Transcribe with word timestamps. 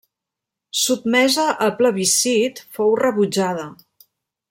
Sotmesa 0.83 1.45
a 1.65 1.69
plebiscit 1.81 2.65
fou 2.79 2.97
rebutjada. 3.05 3.69